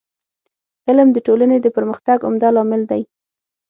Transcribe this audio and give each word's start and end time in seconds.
علم 0.87 1.07
د 1.13 1.17
ټولني 1.27 1.57
د 1.61 1.67
پرمختګ 1.75 2.17
عمده 2.27 2.49
لامل 2.55 2.81
دی. 2.91 3.01